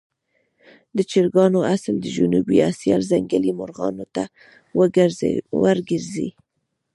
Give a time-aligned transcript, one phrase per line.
[0.97, 4.23] د چرګانو اصل د جنوبي آسیا ځنګلي مرغانو ته
[5.59, 6.29] ورګرځي.